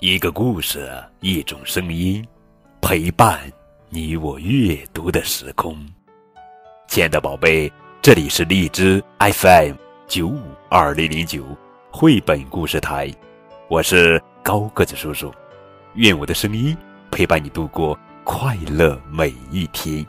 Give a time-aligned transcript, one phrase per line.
[0.00, 0.88] 一个故事，
[1.18, 2.24] 一种声音，
[2.80, 3.40] 陪伴
[3.88, 5.76] 你我阅读的时空。
[6.86, 7.68] 亲爱的宝贝，
[8.00, 9.74] 这里是荔枝 FM
[10.06, 11.44] 九五二零零九
[11.90, 13.12] 绘本故事台，
[13.66, 15.34] 我是高个子叔叔。
[15.94, 16.76] 愿我的声音
[17.10, 20.06] 陪伴你度过快乐每一天。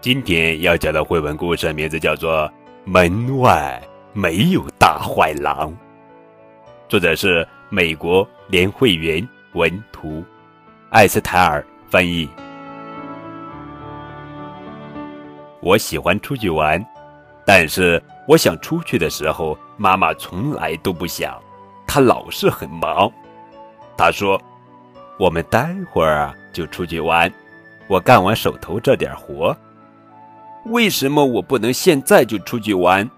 [0.00, 2.48] 今天要讲的绘本故事名字叫做
[2.84, 3.80] 《门外
[4.12, 5.70] 没有大坏狼》，
[6.88, 7.46] 作者是。
[7.74, 10.24] 美国联会员文图，
[10.90, 12.28] 艾斯泰尔翻译。
[15.60, 16.80] 我喜欢出去玩，
[17.44, 21.36] 但是我想出去的时候，妈妈从来都不想，
[21.84, 23.10] 她老是很忙。
[23.96, 24.40] 她说
[25.18, 27.28] ：“我们待会儿就出去玩，
[27.88, 29.56] 我干完手头这点活。
[30.66, 33.10] 为什么我不能现在就出去玩？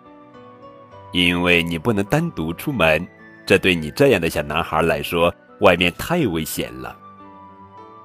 [1.13, 3.07] 因为你不能单独出门。”
[3.47, 6.95] 这对你这样的小男孩来说，外面太危险了。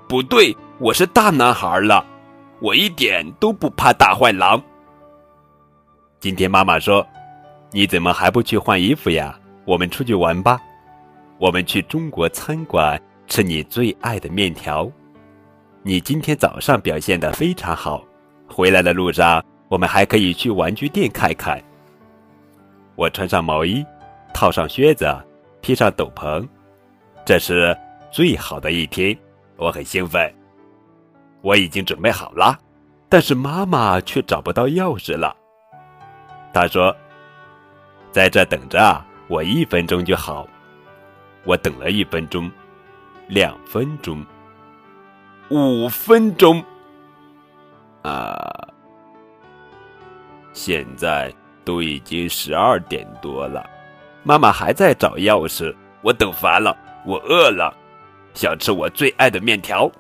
[0.07, 2.05] 不对，我是大男孩了，
[2.59, 4.61] 我一点都不怕大坏狼。
[6.19, 7.05] 今天妈妈说
[7.73, 9.35] ：“你怎么还不去换衣服呀？
[9.65, 10.61] 我们出去玩吧，
[11.39, 14.87] 我们去中国餐馆吃你最爱的面条。
[15.81, 18.03] 你今天早上表现的非常好，
[18.47, 21.59] 回来的路上我们还可以去玩具店看看。”
[22.95, 23.83] 我穿上毛衣，
[24.35, 25.07] 套上靴子。
[25.71, 26.45] 披上斗篷，
[27.23, 27.73] 这是
[28.11, 29.17] 最好的一天，
[29.55, 30.29] 我很兴奋。
[31.39, 32.59] 我已经准备好了，
[33.07, 35.33] 但是妈妈却找不到钥匙了。
[36.53, 36.93] 她说
[38.11, 40.45] ：“在这等着啊，我一分钟就好。”
[41.47, 42.51] 我等了一分钟，
[43.29, 44.25] 两分钟，
[45.49, 46.61] 五分钟，
[48.01, 48.67] 啊！
[50.51, 53.65] 现在都已经十二点多了。
[54.23, 57.73] 妈妈还在找钥匙，我等烦了，我饿了，
[58.33, 59.91] 想吃我最爱的面条。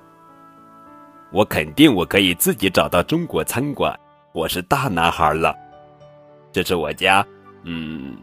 [1.31, 3.97] 我肯定我可以自己找到中国餐馆。
[4.33, 5.55] 我是大男孩了，
[6.51, 7.25] 这是我家，
[7.63, 8.15] 嗯，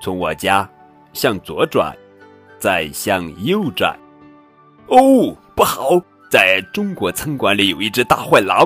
[0.00, 0.68] 从我家
[1.12, 1.96] 向左转，
[2.58, 3.96] 再向右转。
[4.88, 6.00] 哦，不好，
[6.30, 8.60] 在中国餐馆里有一只大坏狼。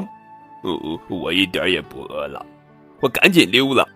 [0.62, 2.44] 哦，我一点也不饿了，
[3.00, 3.88] 我赶紧溜了。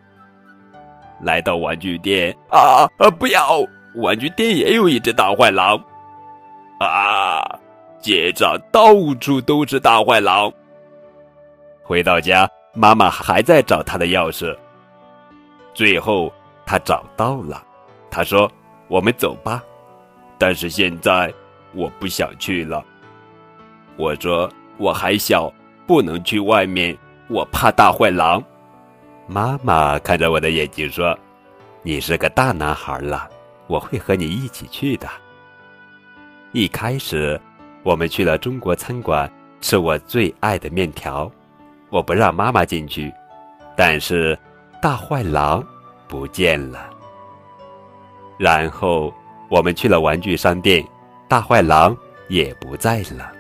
[1.25, 3.11] 来到玩具店啊啊！
[3.19, 3.65] 不要！
[3.97, 5.83] 玩具店也有一只大坏狼
[6.81, 7.59] 啊！
[8.01, 10.53] 街上到处都是大坏狼。
[11.83, 14.55] 回到家，妈妈还在找她的钥匙。
[15.73, 16.33] 最后，
[16.67, 17.63] 她找到了。
[18.11, 18.51] 她说
[18.89, 19.63] ：“我们走吧。”
[20.37, 21.33] 但是现在
[21.73, 22.85] 我不想去了。
[23.97, 25.53] 我说：“我还小，
[25.87, 26.97] 不能去外面，
[27.29, 28.43] 我怕大坏狼。”
[29.27, 31.19] 妈妈看着我的眼睛说
[31.83, 33.29] ：“你是个大男孩了，
[33.67, 35.09] 我会和你一起去的。”
[36.53, 37.41] 一开始，
[37.83, 39.31] 我们去了中国餐馆
[39.61, 41.31] 吃我最爱的面条，
[41.89, 43.13] 我不让妈妈进去，
[43.75, 44.39] 但是
[44.81, 45.65] 大坏狼
[46.07, 46.91] 不见了。
[48.39, 49.13] 然后
[49.49, 50.85] 我们去了玩具商店，
[51.29, 51.97] 大坏狼
[52.29, 53.33] 也不在了。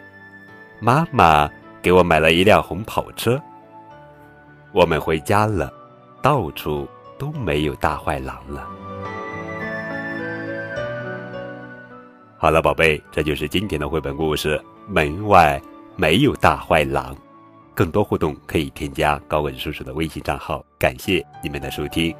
[0.80, 1.48] 妈妈
[1.82, 3.40] 给我买了一辆红跑车。
[4.74, 5.72] 我们回家了，
[6.20, 8.68] 到处都没有大坏狼了。
[12.36, 14.60] 好了，宝贝，这就是今天的绘本故事。
[14.88, 15.62] 门外
[15.94, 17.16] 没有大坏狼。
[17.72, 20.64] 更多互动可以添加高文叔叔的微信账号。
[20.76, 22.12] 感谢你们的收听。